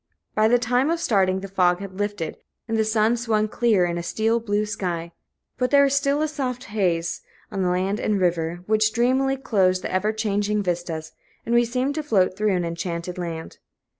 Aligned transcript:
By 0.33 0.47
the 0.47 0.57
time 0.57 0.89
of 0.89 0.99
starting, 0.99 1.41
the 1.41 1.47
fog 1.47 1.77
had 1.79 1.99
lifted, 1.99 2.37
and 2.67 2.75
the 2.75 2.83
sun 2.83 3.17
swung 3.17 3.47
clear 3.47 3.85
in 3.85 3.99
a 3.99 4.01
steel 4.01 4.39
blue 4.39 4.65
sky; 4.65 5.11
but 5.59 5.69
there 5.69 5.83
was 5.83 5.93
still 5.93 6.23
a 6.23 6.27
soft 6.27 6.63
haze 6.73 7.21
on 7.51 7.69
land 7.69 7.99
and 7.99 8.19
river, 8.19 8.63
which 8.65 8.93
dreamily 8.93 9.37
closed 9.37 9.83
the 9.83 9.93
ever 9.93 10.11
changing 10.11 10.63
vistas, 10.63 11.11
and 11.45 11.53
we 11.53 11.65
seemed 11.65 11.93
to 11.93 12.01
float 12.01 12.35
through 12.35 12.55
an 12.55 12.65
enchanted 12.65 13.19
land. 13.19 13.59